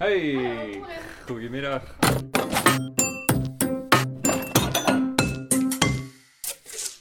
[0.00, 0.80] Hey,
[1.26, 1.82] goedemiddag.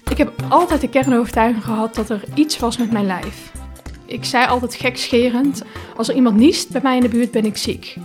[0.10, 3.52] Ik heb altijd de kernovertuiging gehad dat er iets was met mijn lijf.
[4.06, 5.64] Ik zei altijd gekscherend,
[5.98, 7.96] als er iemand niest bij mij in de buurt ben ik ziek.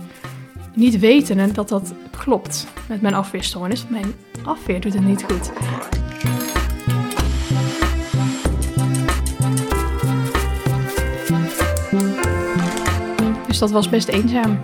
[0.73, 3.87] Niet wetende dat dat klopt met mijn afweerstoornis.
[3.87, 4.13] Mijn
[4.45, 5.51] afweer doet het niet goed.
[13.47, 14.59] Dus dat was best eenzaam.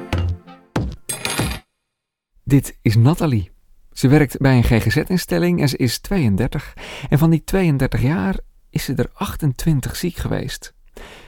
[2.51, 3.51] Dit is Nathalie.
[3.91, 6.73] Ze werkt bij een GGZ-instelling en ze is 32.
[7.09, 10.73] En van die 32 jaar is ze er 28 ziek geweest.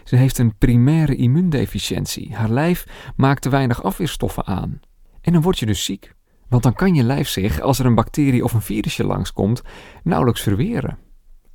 [0.04, 2.36] Ze heeft een primaire immuundeficiëntie.
[2.36, 4.80] Haar lijf maakt te weinig afweerstoffen aan.
[5.22, 6.14] En dan word je dus ziek.
[6.50, 9.62] Want dan kan je lijf zich, als er een bacterie of een virusje langskomt,
[10.03, 10.98] nauwelijks verweren.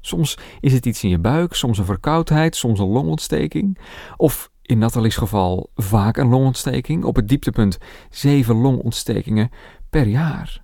[0.00, 3.78] Soms is het iets in je buik, soms een verkoudheid, soms een longontsteking.
[4.16, 7.78] Of in Nathalie's geval vaak een longontsteking, op het dieptepunt
[8.10, 9.50] zeven longontstekingen
[9.90, 10.62] per jaar.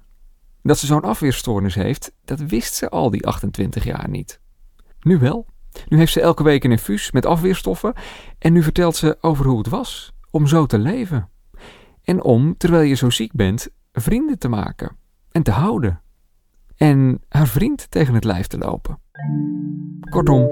[0.62, 4.41] Dat ze zo'n afweerstoornis heeft, dat wist ze al die 28 jaar niet.
[5.01, 5.47] Nu wel.
[5.89, 7.92] Nu heeft ze elke week een infuus met afweerstoffen
[8.39, 11.29] en nu vertelt ze over hoe het was om zo te leven.
[12.03, 14.97] En om, terwijl je zo ziek bent, vrienden te maken
[15.31, 16.01] en te houden.
[16.77, 18.98] En haar vriend tegen het lijf te lopen.
[20.11, 20.51] Kortom,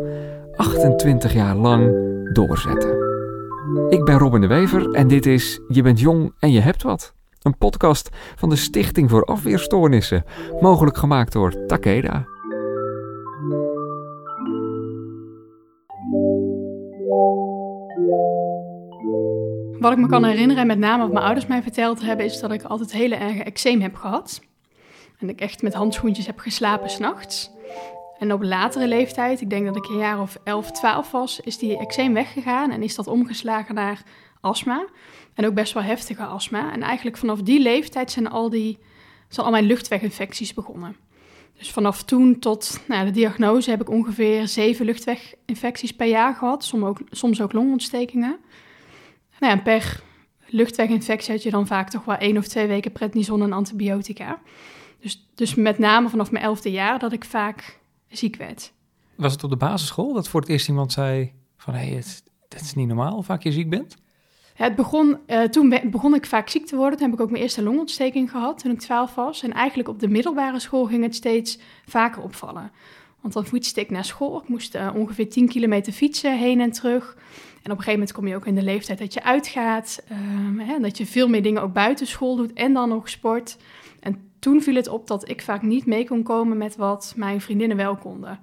[0.57, 1.91] 28 jaar lang
[2.33, 3.02] doorzetten.
[3.73, 7.15] Ik ben Robin de Wever en dit is Je bent jong en je hebt wat.
[7.43, 10.25] Een podcast van de Stichting voor Afweerstoornissen,
[10.61, 12.27] mogelijk gemaakt door Takeda.
[19.79, 22.41] Wat ik me kan herinneren, en met name wat mijn ouders mij verteld hebben, is
[22.41, 24.41] dat ik altijd hele erge eczeem heb gehad.
[25.19, 27.51] En ik echt met handschoentjes heb geslapen s'nachts.
[28.23, 31.59] En op latere leeftijd, ik denk dat ik een jaar of 11, 12 was, is
[31.59, 34.03] die eczeem weggegaan en is dat omgeslagen naar
[34.41, 34.87] astma.
[35.35, 36.73] En ook best wel heftige astma.
[36.73, 38.79] En eigenlijk vanaf die leeftijd zijn al, die,
[39.29, 40.97] zijn al mijn luchtweginfecties begonnen.
[41.59, 46.65] Dus vanaf toen tot nou, de diagnose heb ik ongeveer zeven luchtweginfecties per jaar gehad.
[46.65, 48.37] Soms ook, soms ook longontstekingen.
[49.39, 50.03] Nou ja, en per
[50.47, 54.39] luchtweginfectie had je dan vaak toch wel één of twee weken prednison en antibiotica.
[55.01, 57.81] Dus, dus met name vanaf mijn elfde jaar dat ik vaak
[58.13, 58.73] ziek werd.
[59.17, 61.75] Was het op de basisschool dat voor het eerst iemand zei van...
[61.75, 63.97] hé, hey, het, het is niet normaal hoe vaak je ziek bent?
[64.55, 66.99] Het begon, uh, toen begon ik vaak ziek te worden.
[66.99, 69.43] Toen heb ik ook mijn eerste longontsteking gehad toen ik 12 was.
[69.43, 72.71] En eigenlijk op de middelbare school ging het steeds vaker opvallen.
[73.21, 74.41] Want dan fietste ik naar school.
[74.41, 77.17] Ik moest uh, ongeveer 10 kilometer fietsen heen en terug.
[77.63, 80.03] En op een gegeven moment kom je ook in de leeftijd dat je uitgaat.
[80.13, 83.57] Uh, hè, dat je veel meer dingen ook buiten school doet en dan nog sport.
[84.43, 87.41] En toen viel het op dat ik vaak niet mee kon komen met wat mijn
[87.41, 88.41] vriendinnen wel konden.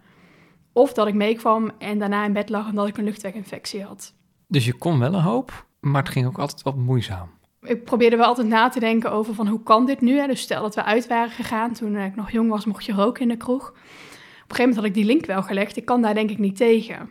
[0.74, 4.14] Of dat ik meekwam en daarna in bed lag omdat ik een luchtweginfectie had.
[4.48, 7.30] Dus je kon wel een hoop, maar het ging ook altijd wat moeizaam.
[7.62, 10.18] Ik probeerde wel altijd na te denken over van hoe kan dit nu?
[10.18, 10.28] Hè?
[10.28, 13.22] Dus stel dat we uit waren gegaan, toen ik nog jong was, mocht je roken
[13.22, 13.70] in de kroeg.
[13.70, 15.78] Op een gegeven moment had ik die link wel gelegd.
[15.78, 17.10] Ik kan daar denk ik niet tegen.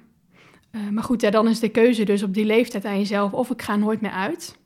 [0.72, 3.50] Uh, maar goed, ja, dan is de keuze dus op die leeftijd aan jezelf of
[3.50, 4.58] ik ga nooit meer uit.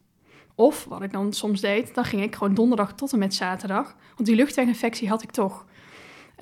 [0.55, 3.97] Of, wat ik dan soms deed, dan ging ik gewoon donderdag tot en met zaterdag.
[4.17, 5.65] Want die luchtweginfectie had ik toch.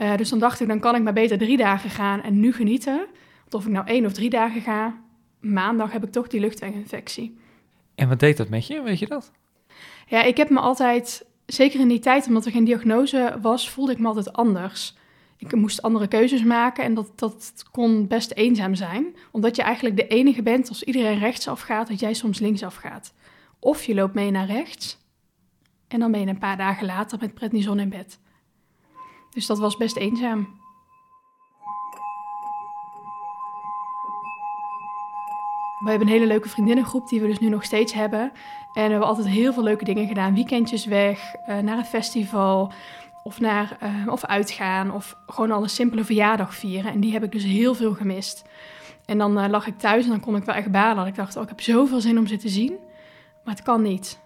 [0.01, 2.53] Uh, dus dan dacht ik, dan kan ik maar beter drie dagen gaan en nu
[2.53, 2.97] genieten.
[3.41, 5.01] Want of ik nou één of drie dagen ga,
[5.41, 7.39] maandag heb ik toch die luchtweginfectie.
[7.95, 9.33] En wat deed dat met je, weet je dat?
[10.07, 13.93] Ja, ik heb me altijd, zeker in die tijd, omdat er geen diagnose was, voelde
[13.93, 14.95] ik me altijd anders.
[15.37, 19.17] Ik moest andere keuzes maken en dat, dat kon best eenzaam zijn.
[19.31, 23.13] Omdat je eigenlijk de enige bent als iedereen rechtsaf gaat, dat jij soms linksaf gaat.
[23.61, 24.99] Of je loopt mee naar rechts
[25.89, 28.21] en dan ben je een paar dagen later met prednison in bed.
[29.31, 30.59] Dus dat was best eenzaam.
[35.79, 38.21] We hebben een hele leuke vriendinnengroep die we dus nu nog steeds hebben.
[38.21, 40.35] En we hebben altijd heel veel leuke dingen gedaan.
[40.35, 42.73] Weekendjes weg, uh, naar een festival
[43.23, 46.93] of, naar, uh, of uitgaan of gewoon al een simpele verjaardag vieren.
[46.93, 48.45] En die heb ik dus heel veel gemist.
[49.05, 51.07] En dan uh, lag ik thuis en dan kon ik wel echt balen.
[51.07, 52.79] Ik dacht, oh, ik heb zoveel zin om ze te zien,
[53.51, 54.21] maar het kan niet.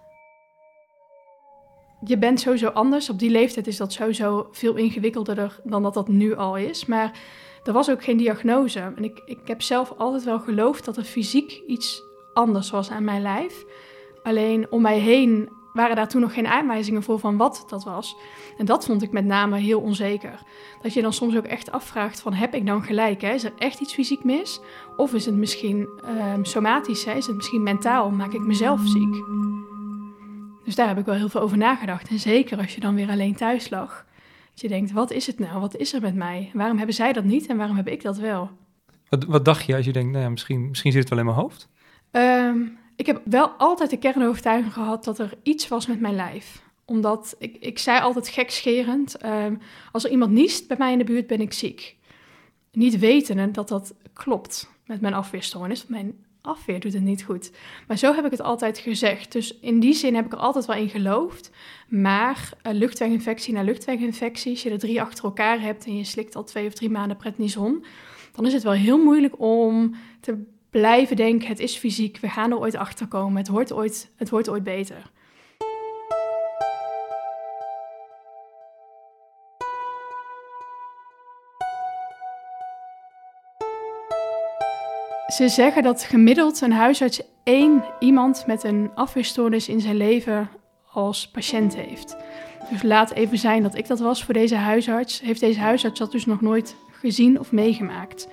[2.04, 3.10] Je bent sowieso anders.
[3.10, 6.86] Op die leeftijd is dat sowieso veel ingewikkelder dan dat dat nu al is.
[6.86, 7.18] Maar
[7.64, 8.80] er was ook geen diagnose.
[8.80, 12.02] En ik, ik heb zelf altijd wel geloofd dat er fysiek iets
[12.34, 13.64] anders was aan mijn lijf.
[14.22, 18.16] Alleen om mij heen waren daar toen nog geen aanwijzingen voor van wat dat was.
[18.58, 20.42] En dat vond ik met name heel onzeker.
[20.82, 23.20] Dat je dan soms ook echt afvraagt van heb ik dan gelijk?
[23.20, 23.32] Hè?
[23.32, 24.60] Is er echt iets fysiek mis?
[24.96, 25.88] Of is het misschien
[26.34, 27.04] um, somatisch?
[27.04, 27.12] Hè?
[27.12, 28.10] Is het misschien mentaal?
[28.10, 29.24] Maak ik mezelf ziek?
[30.64, 32.08] Dus daar heb ik wel heel veel over nagedacht.
[32.08, 34.04] En zeker als je dan weer alleen thuis lag.
[34.50, 35.60] Dat je denkt, wat is het nou?
[35.60, 36.50] Wat is er met mij?
[36.52, 38.50] Waarom hebben zij dat niet en waarom heb ik dat wel?
[39.08, 41.24] Wat, wat dacht je als je denkt, nou ja, misschien, misschien zit het wel in
[41.24, 41.68] mijn hoofd?
[42.10, 46.62] Um, Ik heb wel altijd de kernovertuiging gehad dat er iets was met mijn lijf.
[46.84, 49.56] Omdat ik, ik zei altijd gekscherend, ehm,
[49.92, 51.96] als er iemand niest bij mij in de buurt ben ik ziek.
[52.72, 55.86] Niet wetende dat dat klopt met mijn afweerstoornis.
[55.86, 57.50] Mijn afweer doet het niet goed.
[57.86, 59.32] Maar zo heb ik het altijd gezegd.
[59.32, 61.50] Dus in die zin heb ik er altijd wel in geloofd.
[61.88, 66.36] Maar uh, luchtweginfectie na luchtweginfectie, als je er drie achter elkaar hebt en je slikt
[66.36, 67.84] al twee of drie maanden prednison,
[68.32, 70.44] dan is het wel heel moeilijk om te
[70.80, 74.30] blijven denken, het is fysiek, we gaan er ooit achter komen, het wordt ooit, het
[74.30, 75.10] wordt ooit beter.
[85.26, 90.50] Ze zeggen dat gemiddeld een huisarts één iemand met een afweerstoornis in zijn leven
[90.90, 92.16] als patiënt heeft.
[92.70, 95.20] Dus laat even zijn dat ik dat was voor deze huisarts.
[95.20, 98.28] Heeft deze huisarts dat dus nog nooit gezien of meegemaakt?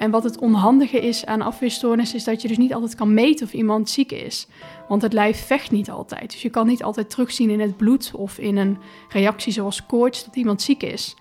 [0.00, 3.46] En wat het onhandige is aan afweerstoornis, is dat je dus niet altijd kan meten
[3.46, 4.46] of iemand ziek is.
[4.88, 6.30] Want het lijf vecht niet altijd.
[6.30, 10.24] Dus je kan niet altijd terugzien in het bloed of in een reactie zoals koorts
[10.24, 11.16] dat iemand ziek is.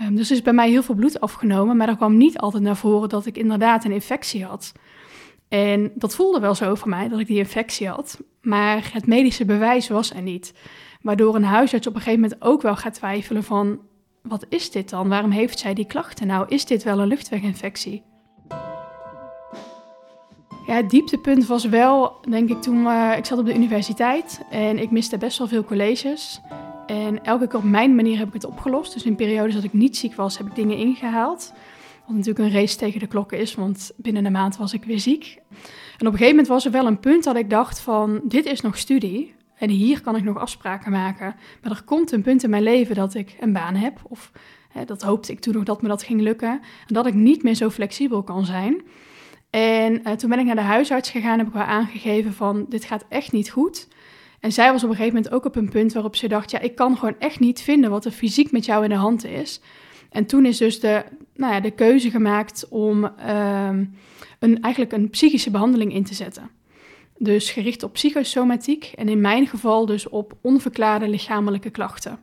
[0.00, 2.76] Um, dus is bij mij heel veel bloed afgenomen, maar er kwam niet altijd naar
[2.76, 4.72] voren dat ik inderdaad een infectie had.
[5.48, 8.20] En dat voelde wel zo voor mij, dat ik die infectie had.
[8.40, 10.54] Maar het medische bewijs was er niet.
[11.02, 13.78] Waardoor een huisarts op een gegeven moment ook wel gaat twijfelen van...
[14.28, 15.08] wat is dit dan?
[15.08, 16.26] Waarom heeft zij die klachten?
[16.26, 18.02] Nou, is dit wel een luchtweginfectie?
[20.66, 24.78] Ja, het dieptepunt was wel, denk ik, toen uh, ik zat op de universiteit en
[24.78, 26.40] ik miste best wel veel colleges.
[26.86, 28.92] En elke keer op mijn manier heb ik het opgelost.
[28.92, 31.52] Dus in periodes dat ik niet ziek was, heb ik dingen ingehaald.
[32.06, 35.00] Wat natuurlijk een race tegen de klokken is, want binnen een maand was ik weer
[35.00, 35.38] ziek.
[35.98, 38.44] En op een gegeven moment was er wel een punt dat ik dacht van, dit
[38.44, 39.34] is nog studie.
[39.56, 41.34] En hier kan ik nog afspraken maken.
[41.62, 44.00] Maar er komt een punt in mijn leven dat ik een baan heb.
[44.08, 44.32] Of
[44.68, 46.50] hè, dat hoopte ik toen nog dat me dat ging lukken.
[46.86, 48.82] En dat ik niet meer zo flexibel kan zijn.
[49.50, 51.38] En uh, toen ben ik naar de huisarts gegaan.
[51.38, 53.88] Heb ik wel aangegeven van, dit gaat echt niet goed.
[54.40, 56.58] En zij was op een gegeven moment ook op een punt waarop ze dacht: ja,
[56.58, 59.60] ik kan gewoon echt niet vinden wat er fysiek met jou in de hand is.
[60.10, 61.04] En toen is dus de,
[61.34, 63.94] nou ja, de keuze gemaakt om um,
[64.38, 66.50] een, eigenlijk een psychische behandeling in te zetten.
[67.18, 72.18] Dus gericht op psychosomatiek en in mijn geval dus op onverklaarde lichamelijke klachten.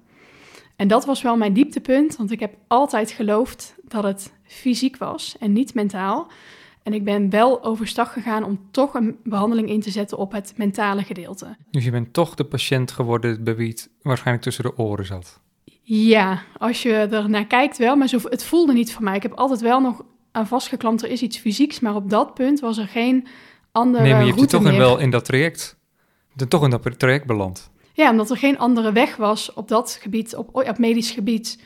[0.75, 5.35] En dat was wel mijn dieptepunt, want ik heb altijd geloofd dat het fysiek was
[5.39, 6.27] en niet mentaal.
[6.83, 10.53] En ik ben wel overstag gegaan om toch een behandeling in te zetten op het
[10.55, 11.55] mentale gedeelte.
[11.71, 15.39] Dus je bent toch de patiënt geworden bij wie het waarschijnlijk tussen de oren zat?
[15.81, 19.15] Ja, als je er naar kijkt wel, maar zo, het voelde niet voor mij.
[19.15, 22.59] Ik heb altijd wel nog aan vastgeklampt, er is iets fysieks, maar op dat punt
[22.59, 23.27] was er geen
[23.71, 25.77] andere Nee, maar je hebt je toch in wel in dat traject,
[26.35, 27.71] je toch in dat traject beland.
[27.93, 31.59] Ja, omdat er geen andere weg was op dat gebied, op, op medisch gebied.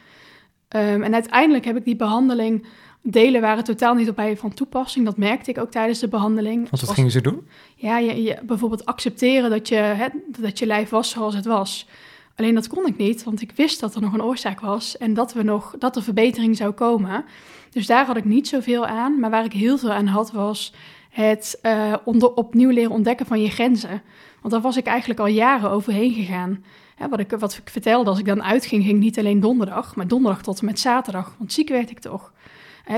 [0.69, 2.66] Um, en uiteindelijk heb ik die behandeling
[3.02, 5.06] delen waren totaal niet op mij van toepassing.
[5.06, 6.69] Dat merkte ik ook tijdens de behandeling.
[6.69, 7.48] Want wat gingen ze doen?
[7.75, 11.88] Ja, je, je, bijvoorbeeld accepteren dat je, hè, dat je lijf was zoals het was.
[12.36, 15.13] Alleen dat kon ik niet, want ik wist dat er nog een oorzaak was en
[15.13, 17.25] dat, we nog, dat er verbetering zou komen.
[17.69, 19.19] Dus daar had ik niet zoveel aan.
[19.19, 20.74] Maar waar ik heel veel aan had, was
[21.15, 24.01] het uh, onder, opnieuw leren ontdekken van je grenzen.
[24.41, 26.63] Want daar was ik eigenlijk al jaren overheen gegaan.
[27.09, 30.41] Wat, ik, wat ik vertelde, als ik dan uitging, ging niet alleen donderdag, maar donderdag
[30.41, 31.35] tot en met zaterdag.
[31.38, 32.33] Want ziek werd ik toch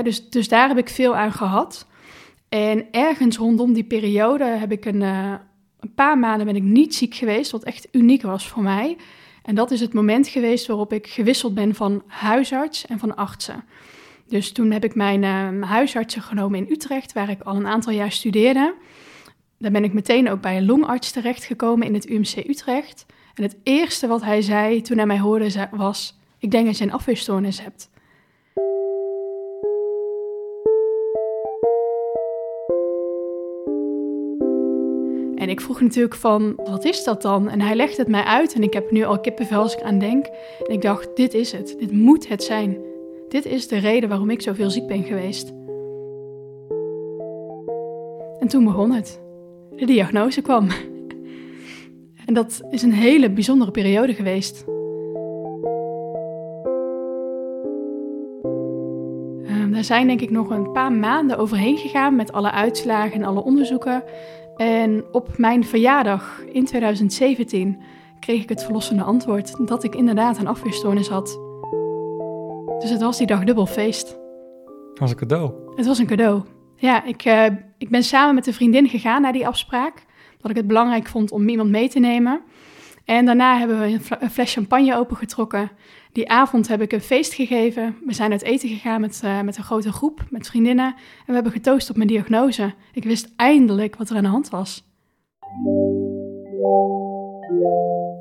[0.02, 1.86] dus, dus daar heb ik veel aan gehad.
[2.48, 5.34] En ergens rondom die periode heb ik een, uh,
[5.80, 8.96] een paar maanden ben ik niet ziek geweest, wat echt uniek was voor mij.
[9.42, 13.64] En dat is het moment geweest waarop ik gewisseld ben van huisarts en van artsen.
[14.28, 17.92] Dus toen heb ik mijn uh, huisartsen genomen in Utrecht, waar ik al een aantal
[17.92, 18.74] jaar studeerde.
[19.58, 23.06] Daar ben ik meteen ook bij een longarts terechtgekomen in het UMC Utrecht.
[23.34, 26.84] En het eerste wat hij zei toen hij mij hoorde was: Ik denk dat je
[26.84, 27.90] een afweerstoornis hebt.
[35.34, 37.48] En ik vroeg natuurlijk van, wat is dat dan?
[37.48, 39.98] En hij legde het mij uit en ik heb nu al kippenvel als ik aan
[39.98, 40.26] denk.
[40.66, 41.76] En ik dacht, dit is het.
[41.78, 42.87] Dit moet het zijn.
[43.28, 45.52] Dit is de reden waarom ik zoveel ziek ben geweest.
[48.38, 49.20] En toen begon het.
[49.76, 50.68] De diagnose kwam.
[52.26, 54.64] En dat is een hele bijzondere periode geweest.
[59.46, 63.24] Ehm, daar zijn denk ik nog een paar maanden overheen gegaan met alle uitslagen en
[63.24, 64.02] alle onderzoeken.
[64.56, 67.78] En op mijn verjaardag in 2017
[68.20, 71.47] kreeg ik het verlossende antwoord dat ik inderdaad een afweerstoornis had.
[72.78, 74.08] Dus het was die dag dubbel feest.
[74.90, 75.52] Het was een cadeau.
[75.76, 76.42] Het was een cadeau.
[76.76, 77.44] Ja, ik, uh,
[77.78, 80.06] ik ben samen met een vriendin gegaan naar die afspraak.
[80.40, 82.40] Dat ik het belangrijk vond om iemand mee te nemen.
[83.04, 85.70] En daarna hebben we een, fles champagne opengetrokken.
[86.12, 87.96] Die avond heb ik een feest gegeven.
[88.04, 90.86] We zijn uit eten gegaan met, uh, met een grote groep, met vriendinnen.
[90.86, 92.74] En we hebben getoost op mijn diagnose.
[92.92, 94.86] Ik wist eindelijk wat er aan de hand was.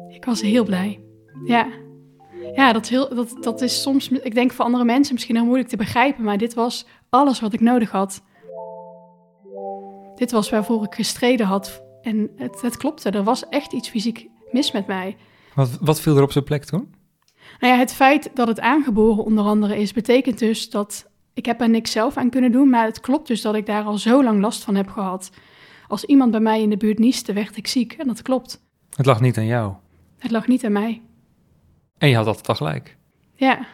[0.09, 0.99] Ik was heel blij.
[1.45, 1.67] Ja.
[2.55, 5.45] Ja, dat is, heel, dat, dat is soms, ik denk voor andere mensen misschien heel
[5.45, 8.21] moeilijk te begrijpen, maar dit was alles wat ik nodig had.
[10.15, 11.83] Dit was waarvoor ik gestreden had.
[12.01, 15.17] En het, het klopte, er was echt iets fysiek mis met mij.
[15.53, 16.95] Wat, wat viel er op zijn plek toen?
[17.59, 21.61] Nou ja, het feit dat het aangeboren onder andere is, betekent dus dat ik heb
[21.61, 24.23] er niks zelf aan kunnen doen, maar het klopt dus dat ik daar al zo
[24.23, 25.29] lang last van heb gehad.
[25.87, 28.61] Als iemand bij mij in de buurt nieste, werd ik ziek en dat klopt.
[28.95, 29.73] Het lag niet aan jou.
[30.17, 31.01] Het lag niet aan mij.
[31.97, 32.97] En je had altijd al gelijk.
[33.35, 33.65] Ja,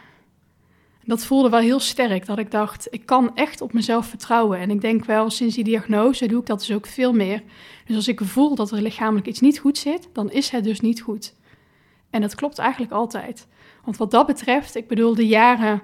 [1.04, 4.58] dat voelde wel heel sterk, dat ik dacht, ik kan echt op mezelf vertrouwen.
[4.58, 7.42] En ik denk wel, sinds die diagnose doe ik dat dus ook veel meer.
[7.86, 10.80] Dus als ik voel dat er lichamelijk iets niet goed zit, dan is het dus
[10.80, 11.34] niet goed.
[12.10, 13.46] En dat klopt eigenlijk altijd.
[13.84, 15.82] Want wat dat betreft, ik bedoel, de jaren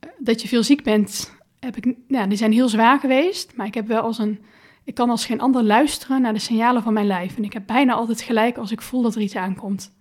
[0.00, 3.56] eh, dat je veel ziek bent, heb ik, nou, die zijn heel zwaar geweest.
[3.56, 4.44] Maar ik heb wel als een,
[4.84, 7.36] ik kan als geen ander luisteren naar de signalen van mijn lijf.
[7.36, 9.92] En ik heb bijna altijd gelijk als ik voel dat er iets aankomt.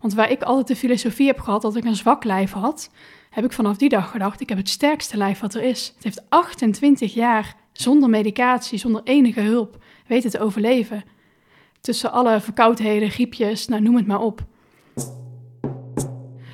[0.00, 2.90] Want waar ik altijd de filosofie heb gehad dat ik een zwak lijf had,
[3.30, 5.92] heb ik vanaf die dag gedacht, ik heb het sterkste lijf wat er is.
[5.94, 11.04] Het heeft 28 jaar zonder medicatie, zonder enige hulp, weten te overleven.
[11.80, 14.44] Tussen alle verkoudheden, griepjes, nou noem het maar op.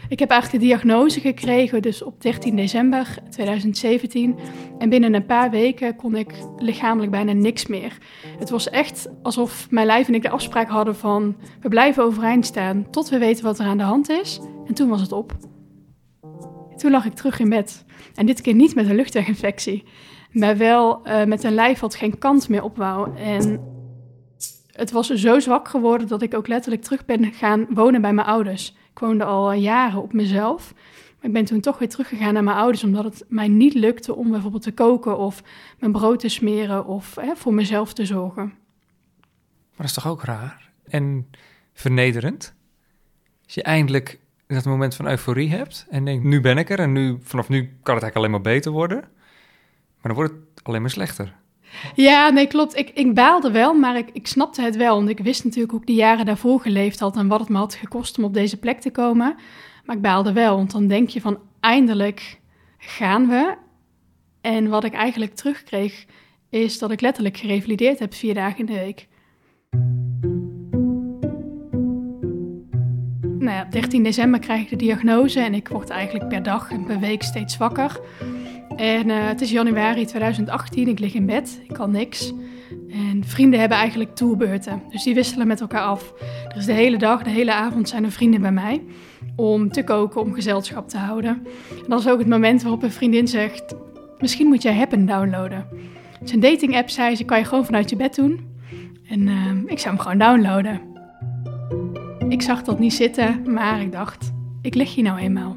[0.09, 4.37] Ik heb eigenlijk de diagnose gekregen dus op 13 december 2017.
[4.79, 7.99] En binnen een paar weken kon ik lichamelijk bijna niks meer.
[8.39, 11.37] Het was echt alsof mijn lijf en ik de afspraak hadden van...
[11.61, 14.41] we blijven overeind staan tot we weten wat er aan de hand is.
[14.67, 15.33] En toen was het op.
[16.77, 17.85] Toen lag ik terug in bed.
[18.15, 19.85] En dit keer niet met een luchtweginfectie.
[20.31, 23.17] Maar wel uh, met een lijf wat geen kant meer op wou.
[23.17, 23.61] En
[24.73, 28.27] het was zo zwak geworden dat ik ook letterlijk terug ben gaan wonen bij mijn
[28.27, 28.75] ouders.
[28.97, 30.75] Ik woonde al jaren op mezelf.
[31.17, 34.15] Maar ik ben toen toch weer teruggegaan naar mijn ouders, omdat het mij niet lukte
[34.15, 35.43] om bijvoorbeeld te koken of
[35.79, 38.45] mijn brood te smeren of hè, voor mezelf te zorgen.
[38.45, 41.31] Maar dat is toch ook raar en
[41.73, 42.55] vernederend?
[43.45, 46.93] Als je eindelijk dat moment van euforie hebt en denkt, nu ben ik er en
[46.93, 49.01] nu, vanaf nu kan het eigenlijk alleen maar beter worden.
[49.01, 51.35] Maar dan wordt het alleen maar slechter.
[51.95, 52.77] Ja, nee, klopt.
[52.77, 54.97] Ik, ik baalde wel, maar ik, ik snapte het wel.
[54.97, 57.75] Want ik wist natuurlijk hoe ik jaren daarvoor geleefd had en wat het me had
[57.75, 59.37] gekost om op deze plek te komen.
[59.85, 62.41] Maar ik baalde wel, want dan denk je van eindelijk
[62.79, 63.55] gaan we.
[64.41, 66.07] En wat ik eigenlijk terugkreeg,
[66.51, 69.09] is dat ik letterlijk gerevalideerd heb vier dagen in de week.
[73.39, 76.85] Nou ja, 13 december krijg ik de diagnose en ik word eigenlijk per dag en
[76.85, 78.01] per week steeds wakker.
[78.77, 82.33] En uh, het is januari 2018, ik lig in bed, ik kan niks.
[82.91, 86.13] En vrienden hebben eigenlijk tourbeurten, dus die wisselen met elkaar af.
[86.55, 88.83] Dus de hele dag, de hele avond zijn er vrienden bij mij
[89.37, 91.47] om te koken, om gezelschap te houden.
[91.71, 93.75] En dat is ook het moment waarop een vriendin zegt,
[94.19, 95.67] misschien moet jij Happen downloaden.
[96.19, 98.41] Het is een dating app, zei ze, kan je gewoon vanuit je bed doen.
[99.09, 100.81] En uh, ik zou hem gewoon downloaden.
[102.29, 105.57] Ik zag dat niet zitten, maar ik dacht, ik lig hier nou eenmaal.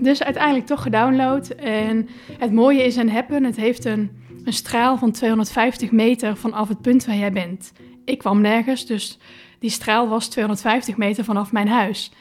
[0.00, 1.48] Dus uiteindelijk toch gedownload.
[1.48, 2.08] En
[2.38, 4.10] het mooie is een Happen, het heeft een,
[4.44, 7.72] een straal van 250 meter vanaf het punt waar jij bent.
[8.04, 9.18] Ik kwam nergens, dus
[9.58, 12.12] die straal was 250 meter vanaf mijn huis.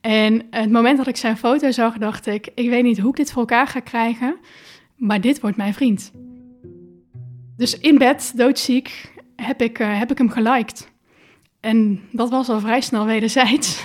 [0.00, 3.16] En het moment dat ik zijn foto zag, dacht ik: ik weet niet hoe ik
[3.16, 4.36] dit voor elkaar ga krijgen,
[4.96, 6.12] maar dit wordt mijn vriend.
[7.56, 10.90] Dus in bed, doodziek, heb ik, uh, heb ik hem geliked.
[11.60, 13.84] En dat was al vrij snel wederzijds.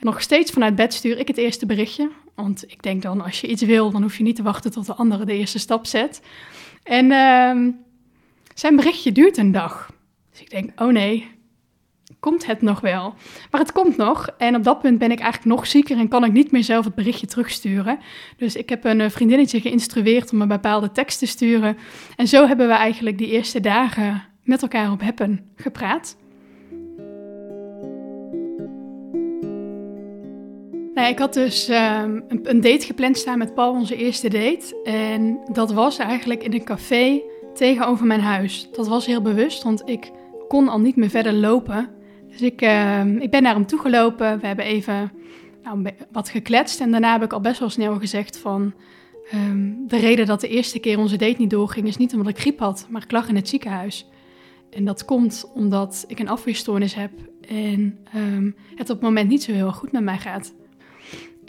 [0.00, 2.10] Nog steeds vanuit bed stuur ik het eerste berichtje.
[2.34, 4.86] Want ik denk dan, als je iets wil, dan hoef je niet te wachten tot
[4.86, 6.22] de andere de eerste stap zet.
[6.82, 7.74] En uh,
[8.54, 9.90] zijn berichtje duurt een dag.
[10.30, 11.28] Dus ik denk, oh nee,
[12.20, 13.14] komt het nog wel?
[13.50, 14.28] Maar het komt nog.
[14.38, 16.84] En op dat punt ben ik eigenlijk nog zieker en kan ik niet meer zelf
[16.84, 17.98] het berichtje terugsturen.
[18.36, 21.76] Dus ik heb een vriendinnetje geïnstrueerd om een bepaalde tekst te sturen.
[22.16, 26.16] En zo hebben we eigenlijk die eerste dagen met elkaar op Happen gepraat.
[31.00, 34.80] Nou, ik had dus um, een, date gepland staan met Paul, onze eerste date.
[34.84, 37.20] En dat was eigenlijk in een café
[37.54, 38.68] tegenover mijn huis.
[38.72, 40.10] Dat was heel bewust, want ik
[40.48, 41.88] kon al niet meer verder lopen.
[42.28, 44.40] Dus ik, uh, ik ben naar hem toegelopen.
[44.40, 45.12] We hebben even
[45.62, 46.80] nou, wat gekletst.
[46.80, 48.74] En daarna heb ik al best wel snel gezegd van...
[49.34, 51.86] Um, de reden dat de eerste keer onze date niet doorging...
[51.86, 54.08] is niet omdat ik griep had, maar ik lag in het ziekenhuis.
[54.70, 57.10] En dat komt omdat ik een afweerstoornis heb...
[57.48, 57.98] en
[58.74, 60.52] het op het moment niet zo heel goed met mij gaat.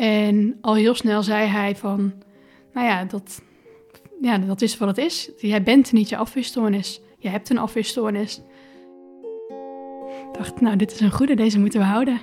[0.01, 2.13] En al heel snel zei hij van,
[2.73, 3.41] nou ja, dat,
[4.21, 5.31] ja, dat is wat het is.
[5.37, 7.01] Jij bent niet je afweerstoornis.
[7.17, 8.41] Je hebt een afweerstoornis.
[10.07, 12.21] Ik dacht, nou, dit is een goede, deze moeten we houden.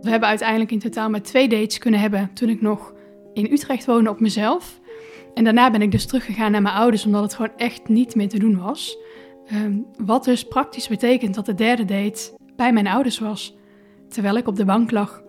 [0.00, 2.92] We hebben uiteindelijk in totaal maar twee dates kunnen hebben toen ik nog
[3.34, 4.80] in Utrecht woonde op mezelf.
[5.34, 8.28] En daarna ben ik dus teruggegaan naar mijn ouders, omdat het gewoon echt niet meer
[8.28, 8.98] te doen was.
[9.46, 13.56] Ehm, wat dus praktisch betekent dat de derde date bij mijn ouders was,
[14.14, 15.22] terwijl ik op de bank lag.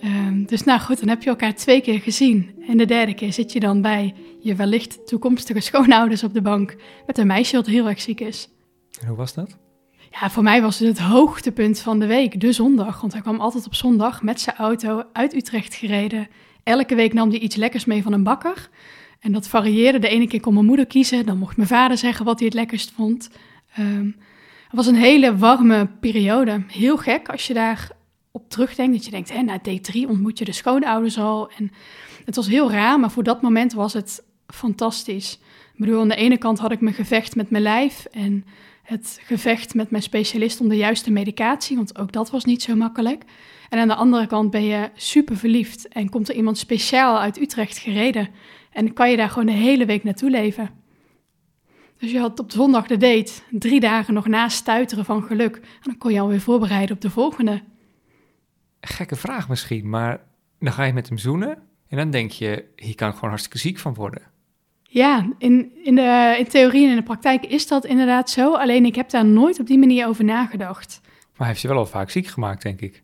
[0.00, 2.54] Ehm, dus nou goed, dan heb je elkaar twee keer gezien.
[2.68, 6.76] En de derde keer zit je dan bij je wellicht toekomstige schoonouders op de bank
[7.06, 8.48] met een meisje dat heel erg ziek is.
[9.00, 9.58] En hoe was dat?
[10.20, 13.00] Ja, voor mij was het het hoogtepunt van de week, de zondag.
[13.00, 16.28] Want hij kwam altijd op zondag met zijn auto uit Utrecht gereden.
[16.62, 18.68] Elke week nam hij iets lekkers mee van een bakker.
[19.20, 19.98] En dat varieerde.
[19.98, 22.56] De ene keer kon mijn moeder kiezen, dan mocht mijn vader zeggen wat hij het
[22.56, 23.30] lekkerst vond.
[23.74, 24.06] Ehm,
[24.64, 26.62] het was een hele warme periode.
[26.66, 27.90] Heel gek als je daar
[28.36, 28.92] op terugdenkt.
[28.92, 31.50] Dat je denkt, hè, na D3 ontmoet je de schoonouders al.
[31.58, 31.72] En
[32.24, 35.38] het was heel raar, maar voor dat moment was het fantastisch.
[35.74, 38.44] Ik bedoel, aan de ene kant had ik mijn gevecht met mijn lijf en
[38.82, 42.74] het gevecht met mijn specialist om de juiste medicatie, want ook dat was niet zo
[42.74, 43.24] makkelijk.
[43.68, 47.40] En aan de andere kant ben je super verliefd en komt er iemand speciaal uit
[47.40, 48.28] Utrecht gereden
[48.72, 50.70] en kan je daar gewoon de hele week naartoe leven.
[51.98, 55.56] Dus je had op zondag de date, drie dagen nog na stuiteren van geluk.
[55.56, 57.62] En dan kon je alweer voorbereiden op de volgende.
[58.86, 60.20] Gekke vraag misschien, maar
[60.58, 63.58] dan ga je met hem zoenen en dan denk je, hier kan ik gewoon hartstikke
[63.58, 64.22] ziek van worden.
[64.82, 68.54] Ja, in, in, de, in theorie en in de praktijk is dat inderdaad zo.
[68.54, 71.00] Alleen ik heb daar nooit op die manier over nagedacht.
[71.02, 73.02] Maar hij heeft je wel al vaak ziek gemaakt, denk ik.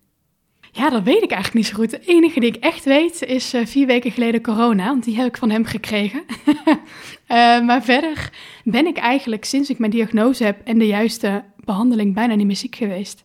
[0.73, 1.91] Ja, dat weet ik eigenlijk niet zo goed.
[1.91, 5.27] Het enige die ik echt weet is uh, vier weken geleden corona, want die heb
[5.27, 6.23] ik van hem gekregen.
[6.47, 8.31] uh, maar verder
[8.65, 12.57] ben ik eigenlijk sinds ik mijn diagnose heb en de juiste behandeling bijna niet meer
[12.57, 13.25] ziek geweest.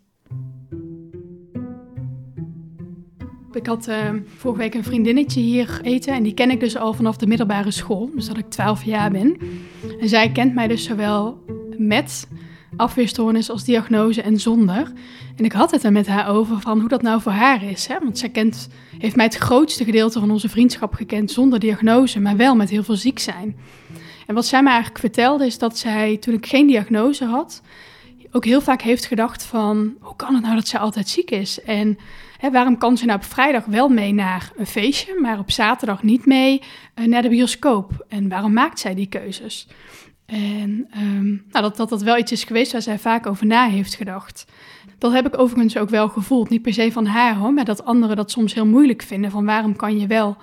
[3.56, 6.94] Ik had uh, vorige week een vriendinnetje hier eten en die ken ik dus al
[6.94, 9.38] vanaf de middelbare school, dus dat ik 12 jaar ben.
[10.00, 11.44] En zij kent mij dus zowel
[11.78, 12.28] met
[12.76, 14.92] afweerstoornis als diagnose en zonder.
[15.36, 17.88] En ik had het er met haar over van hoe dat nou voor haar is.
[17.88, 17.96] Hè?
[18.00, 22.38] Want zij kent, heeft mij het grootste gedeelte van onze vriendschap gekend zonder diagnose, maar
[22.38, 23.56] wel met heel veel ziek zijn.
[24.28, 27.62] En wat zij me eigenlijk vertelde is dat zij, toen ik geen diagnose had,
[28.36, 29.96] ook heel vaak heeft gedacht van...
[30.00, 31.62] hoe kan het nou dat zij altijd ziek is?
[31.62, 31.98] En
[32.38, 35.19] hè, waarom kan ze nou op vrijdag wel mee naar een feestje...
[35.21, 36.62] maar op zaterdag niet mee
[36.95, 38.06] uh, naar de bioscoop?
[38.10, 39.67] En waarom maakt zij die keuzes?
[40.26, 43.67] En um, nou, dat, dat dat wel iets is geweest waar zij vaak over na
[43.67, 44.45] heeft gedacht.
[44.98, 46.50] Dat heb ik overigens ook wel gevoeld.
[46.50, 49.32] Niet per se van haar hoor, maar dat anderen dat soms heel moeilijk vinden.
[49.32, 50.38] Van waarom kan je wel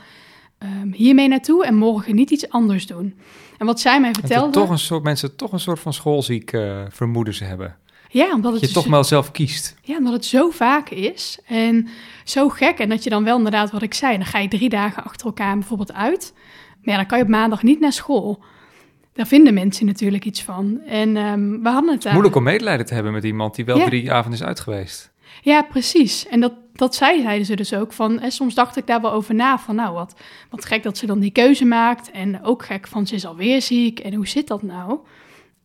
[0.59, 3.18] um, hiermee naartoe en morgen niet iets anders doen?
[3.59, 4.52] En wat zij mij vertelde...
[4.52, 7.76] Dat toch een soort, mensen toch een soort van schoolziek uh, vermoeden ze hebben.
[8.12, 9.77] Ja, omdat het je toch wel zelf kiest.
[9.83, 11.88] Ja, omdat het zo vaak is en
[12.25, 12.79] zo gek.
[12.79, 15.27] En dat je dan wel inderdaad, wat ik zei, dan ga je drie dagen achter
[15.27, 16.33] elkaar bijvoorbeeld uit.
[16.83, 18.44] Maar ja, dan kan je op maandag niet naar school.
[19.12, 20.81] Daar vinden mensen natuurlijk iets van.
[20.87, 22.12] En um, we hadden het daar...
[22.12, 23.85] Moeilijk om medelijden te hebben met iemand die wel ja.
[23.85, 25.12] drie avonden is uit geweest.
[25.42, 26.27] Ja, precies.
[26.27, 27.92] En dat, dat zei, zeiden ze dus ook.
[27.92, 29.59] Van, en soms dacht ik daar wel over na.
[29.59, 30.14] Van nou, wat,
[30.51, 32.11] wat gek dat ze dan die keuze maakt.
[32.11, 33.98] En ook gek van ze is alweer ziek.
[33.98, 34.98] En hoe zit dat nou?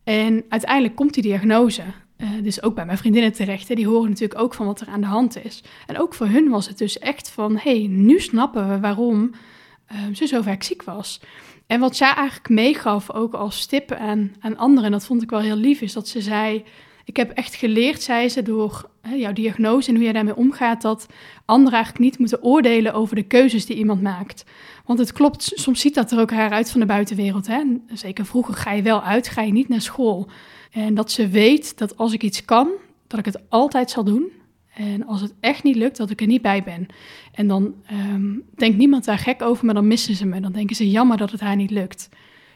[0.04, 1.84] En uiteindelijk komt die diagnose.
[2.18, 3.68] Uh, dus ook bij mijn vriendinnen terecht.
[3.68, 5.64] Hè, die horen natuurlijk ook van wat er aan de hand is.
[5.86, 7.58] En ook voor hun was het dus echt van...
[7.58, 9.32] hé, hey, nu snappen we waarom
[9.92, 11.22] uh, ze zo vaak ziek was.
[11.68, 14.86] En wat zij eigenlijk meegaf, ook als tip aan, aan anderen...
[14.86, 16.64] en dat vond ik wel heel lief, is dat ze zei...
[17.06, 20.82] ik heb echt geleerd, zei ze, door hè, jouw diagnose en hoe jij daarmee omgaat...
[20.82, 21.08] dat
[21.46, 24.46] anderen eigenlijk niet moeten oordelen over de keuzes die iemand maakt.
[24.86, 27.48] Want het klopt, soms ziet dat er ook haar uit van de buitenwereld.
[27.48, 27.64] Hè?
[27.94, 30.30] Zeker vroeger ga je wel uit, ga je niet naar school...
[30.72, 32.70] En dat ze weet dat als ik iets kan,
[33.08, 34.32] dat ik het altijd zal doen.
[34.74, 36.88] En als het echt niet lukt, dat ik er niet bij ben.
[37.34, 40.40] En dan um, denkt niemand daar gek over, maar dan missen ze me.
[40.40, 42.10] Dan denken ze jammer dat het haar niet lukt.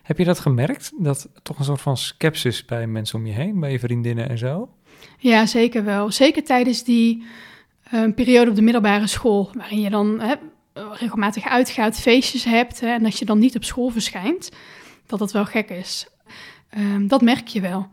[0.03, 0.91] Heb je dat gemerkt?
[0.97, 4.37] Dat toch een soort van sceptisch bij mensen om je heen, bij je vriendinnen en
[4.37, 4.69] zo?
[5.17, 6.11] Ja, zeker wel.
[6.11, 7.23] Zeker tijdens die
[7.93, 10.21] uh, periode op de middelbare school, waarin je dan
[10.73, 14.51] regelmatig uitgaat, feestjes hebt en dat je dan niet op school verschijnt,
[15.05, 16.07] dat dat wel gek is.
[16.77, 17.87] Um, dat merk je wel.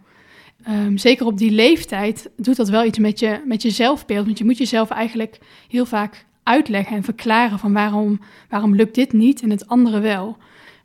[0.68, 4.26] Um, zeker op die leeftijd doet dat wel iets met je, met je zelfbeeld.
[4.26, 9.12] Want je moet jezelf eigenlijk heel vaak uitleggen en verklaren van waarom, waarom lukt dit
[9.12, 10.36] niet en het andere wel.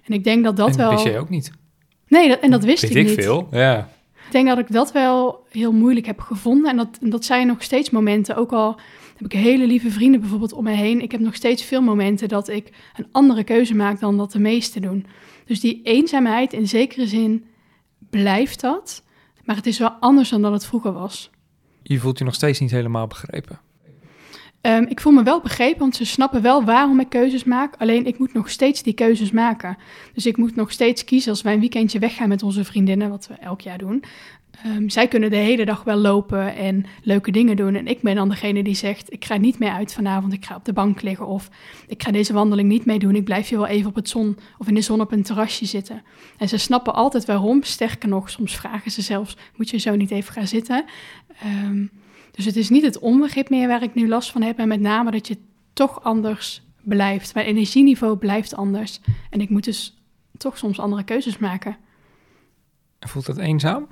[0.04, 0.92] En ik denk dat dat en wel...
[0.92, 1.52] wist jij ook niet?
[2.08, 3.26] Nee, dat, en dat wist Weet ik, ik niet.
[3.26, 3.90] veel, ja.
[4.26, 6.72] Ik denk dat ik dat wel heel moeilijk heb gevonden.
[6.72, 8.36] En dat, en dat zijn nog steeds momenten.
[8.36, 8.80] Ook al
[9.18, 11.02] heb ik hele lieve vrienden bijvoorbeeld om me heen.
[11.02, 14.40] Ik heb nog steeds veel momenten dat ik een andere keuze maak dan dat de
[14.40, 15.06] meesten doen.
[15.46, 17.46] Dus die eenzaamheid in zekere zin
[18.10, 19.04] blijft dat.
[19.44, 21.30] Maar het is wel anders dan dat het vroeger was.
[21.84, 23.60] Je voelt je nog steeds niet helemaal begrepen.
[24.62, 27.76] Um, ik voel me wel begrepen, want ze snappen wel waarom ik keuzes maak.
[27.78, 29.78] Alleen ik moet nog steeds die keuzes maken.
[30.14, 33.28] Dus ik moet nog steeds kiezen als wij een weekendje weggaan met onze vriendinnen, wat
[33.28, 34.04] we elk jaar doen.
[34.64, 37.76] Ehm, zij kunnen de hele dag wel lopen en leuke dingen doen.
[37.76, 40.56] En ik ben dan degene die zegt: Ik ga niet meer uit vanavond, ik ga
[40.56, 41.28] op de bank liggen.
[41.28, 41.50] Of
[41.88, 43.16] ik ga deze wandeling niet mee doen.
[43.16, 45.66] Ik blijf hier wel even op het zon of in de zon op een terrasje
[45.66, 46.04] zitten.
[46.38, 47.64] En ze snappen altijd waarom.
[47.64, 50.86] Sterker nog, soms vragen ze zelfs: Moet je zo niet even gaan zitten?
[51.40, 51.86] Ehm,
[52.32, 54.58] dus het is niet het onbegrip meer waar ik nu last van heb.
[54.60, 55.38] En met name dat je
[55.74, 57.34] toch anders blijft.
[57.34, 59.00] Mijn energieniveau blijft anders.
[59.30, 59.98] En ik moet dus
[60.38, 61.78] toch soms andere keuzes maken.
[63.00, 63.88] Voelt dat eenzaam?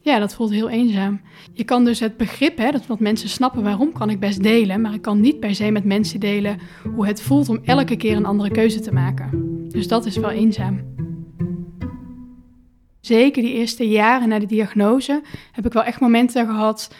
[0.00, 1.20] Ja, dat voelt heel eenzaam.
[1.52, 4.80] Je kan dus het begrip, hè, dat wat mensen snappen waarom, kan ik best delen.
[4.80, 6.58] Maar ik kan niet per se met mensen delen
[6.94, 9.30] hoe het voelt om elke keer een andere keuze te maken.
[9.68, 10.96] Dus dat is wel eenzaam.
[13.00, 16.94] Zeker die eerste jaren na de diagnose heb ik wel echt momenten gehad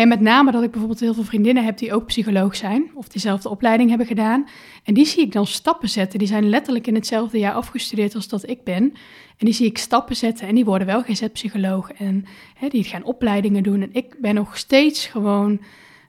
[0.00, 3.08] en met name dat ik bijvoorbeeld heel veel vriendinnen heb die ook psycholoog zijn of
[3.08, 4.48] dezelfde opleiding hebben gedaan.
[4.84, 6.18] En die zie ik dan stappen zetten.
[6.18, 8.82] Die zijn letterlijk in hetzelfde jaar afgestudeerd als dat ik ben.
[9.36, 11.92] En die zie ik stappen zetten en die worden wel GZ-psycholoog.
[11.92, 13.82] En hè, die gaan opleidingen doen.
[13.82, 15.60] En ik ben nog steeds gewoon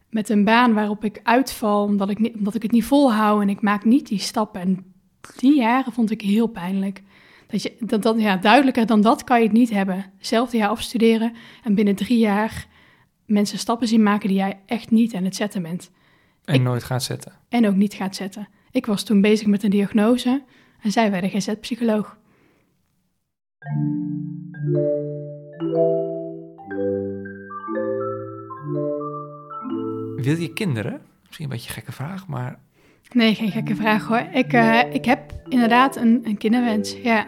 [0.09, 3.61] met een baan waarop ik uitval omdat ik, omdat ik het niet volhoud en ik
[3.61, 4.61] maak niet die stappen.
[4.61, 4.85] En
[5.37, 7.01] die jaren vond ik heel pijnlijk.
[7.47, 10.05] Dat je, dat, dat, ja, duidelijker dan dat kan je het niet hebben.
[10.17, 12.69] Hetzelfde jaar afstuderen en binnen drie jaar
[13.31, 15.91] mensen stappen zien maken die jij echt niet aan het zetten bent.
[16.45, 17.31] En nooit gaat zetten.
[17.49, 18.47] En ook niet gaat zetten.
[18.71, 20.43] Ik was toen bezig met een diagnose
[20.81, 22.17] en zij werden GZ-psycholoog.
[30.15, 31.01] Wil je kinderen?
[31.25, 32.59] Misschien een beetje een gekke vraag, maar...
[33.11, 34.27] Nee, geen gekke vraag hoor.
[34.31, 37.27] Ik, uh, ik heb inderdaad een, een kinderwens, ja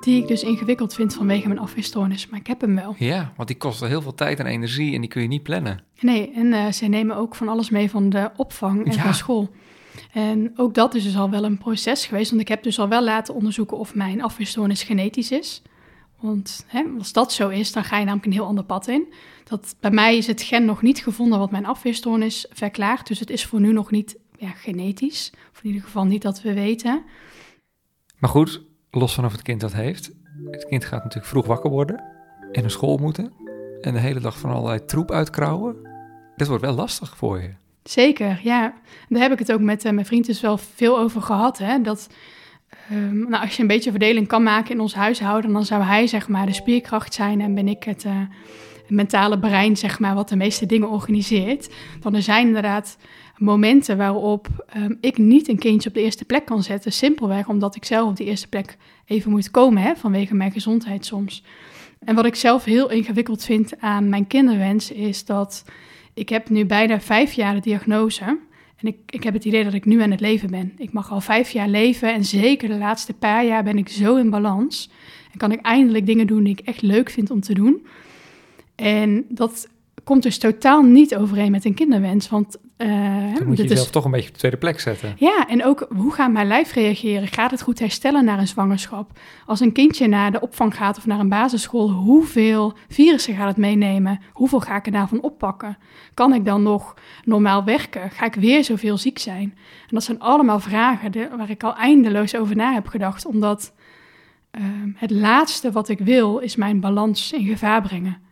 [0.00, 2.28] die ik dus ingewikkeld vind vanwege mijn afweerstoornis.
[2.28, 2.94] Maar ik heb hem wel.
[2.98, 5.82] Ja, want die kosten heel veel tijd en energie en die kun je niet plannen.
[6.00, 9.50] Nee, en uh, ze nemen ook van alles mee van de opvang en van school.
[10.12, 12.30] En ook dat is dus al wel een proces geweest.
[12.30, 15.62] Want ik heb dus al wel laten onderzoeken of mijn afweerstoornis genetisch is.
[16.20, 19.12] Want hè, als dat zo is, dan ga je namelijk een heel ander pad in.
[19.44, 23.06] Dat, bij mij is het gen nog niet gevonden wat mijn afweerstoornis verklaart.
[23.06, 25.32] Dus het is voor nu nog niet ja, genetisch.
[25.52, 27.02] Of in ieder geval niet dat we weten.
[28.18, 30.10] Maar goed, los van of het kind dat heeft.
[30.50, 32.02] Het kind gaat natuurlijk vroeg wakker worden
[32.52, 33.32] en naar school moeten.
[33.80, 35.76] En de hele dag van allerlei troep uitkrauwen.
[36.36, 37.50] Dat wordt wel lastig voor je.
[37.82, 38.74] Zeker, ja.
[39.08, 41.58] Daar heb ik het ook met uh, mijn vriend dus wel veel over gehad.
[41.58, 41.80] Hè?
[41.80, 42.08] Dat
[42.92, 46.06] um, nou, als je een beetje verdeling kan maken in ons huishouden, dan zou hij
[46.06, 48.20] zeg maar de spierkracht zijn en ben ik het, uh,
[48.90, 51.70] mentale brein, zeg maar, wat de meeste dingen organiseert.
[52.00, 52.96] Want er zijn inderdaad
[53.36, 56.92] momenten waarop um, ik niet een kindje op de eerste plek kan zetten.
[56.92, 58.76] Simpelweg omdat ik zelf op die eerste plek
[59.06, 61.44] even moet komen, hè, vanwege mijn gezondheid soms.
[62.04, 65.64] En wat ik zelf heel ingewikkeld vind aan mijn kinderwens is dat
[66.14, 68.24] ik heb nu bijna vijf jaar de diagnose.
[68.76, 70.72] En ik, ik heb het idee dat ik nu aan het leven ben.
[70.76, 74.16] Ik mag al vijf jaar leven en zeker de laatste paar jaar ben ik zo
[74.16, 74.90] in balans.
[75.32, 77.86] En kan ik eindelijk dingen doen die ik echt leuk vind om te doen.
[78.80, 79.68] En dat
[80.04, 82.28] komt dus totaal niet overeen met een kinderwens.
[82.28, 85.14] Want uh, dan moet je jezelf toch een beetje op de tweede plek zetten.
[85.16, 87.28] Ja, en ook hoe gaat mijn lijf reageren?
[87.28, 89.18] Gaat het goed herstellen na een zwangerschap?
[89.46, 93.56] Als een kindje naar de opvang gaat of naar een basisschool, hoeveel virussen gaat het
[93.56, 94.20] meenemen?
[94.32, 95.78] Hoeveel ga ik er daarvan oppakken?
[96.14, 98.10] Kan ik dan nog normaal werken?
[98.10, 99.54] Ga ik weer zoveel ziek zijn?
[99.88, 103.72] En dat zijn allemaal vragen waar ik al eindeloos over na heb gedacht, omdat
[104.58, 104.62] uh,
[104.94, 108.28] het laatste wat ik wil is mijn balans in gevaar brengen.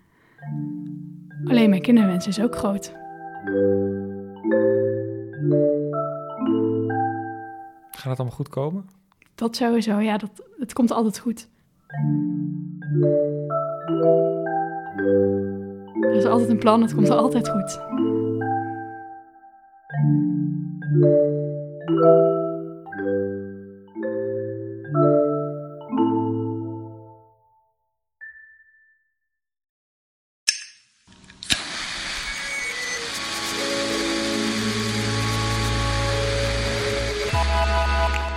[1.45, 2.93] Alleen mijn kinderwens is ook groot.
[7.91, 8.85] Gaat het allemaal goed komen?
[9.35, 11.49] Dat sowieso, ja, dat, het komt altijd goed.
[16.01, 17.81] Er is altijd een plan, het komt altijd goed.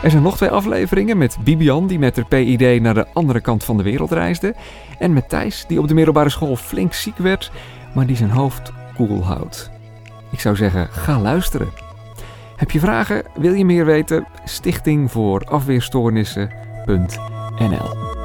[0.03, 3.63] Er zijn nog twee afleveringen met Bibian, die met haar PID naar de andere kant
[3.63, 4.55] van de wereld reisde.
[4.99, 7.51] En met Thijs, die op de middelbare school flink ziek werd,
[7.93, 9.71] maar die zijn hoofd koel houdt.
[10.31, 11.69] Ik zou zeggen, ga luisteren.
[12.55, 13.23] Heb je vragen?
[13.35, 14.27] Wil je meer weten?
[14.45, 18.20] Stichting voor afweerstoornissen.nl